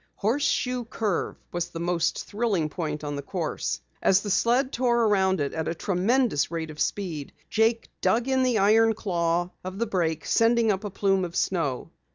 Horseshoe 0.15 0.85
Curve 0.85 1.35
was 1.51 1.69
the 1.69 1.79
most 1.79 2.23
thrilling 2.25 2.69
point 2.69 3.03
on 3.03 3.15
the 3.15 3.21
course. 3.21 3.81
As 4.01 4.21
the 4.23 4.31
sled 4.31 4.71
tore 4.73 5.03
around 5.05 5.39
it 5.39 5.53
at 5.53 5.67
a 5.67 5.75
tremendous 5.75 6.49
rate 6.49 6.71
of 6.71 6.79
speed, 6.79 7.33
Jake 7.51 7.87
dug 8.01 8.27
in 8.27 8.41
the 8.41 8.57
iron 8.57 8.95
claw 8.95 9.51
of 9.63 9.77
the 9.77 9.85
brake, 9.85 10.25
sending 10.25 10.71
up 10.71 10.83
a 10.83 10.89
plume 10.89 11.23
of 11.23 11.35
snow. 11.35 11.91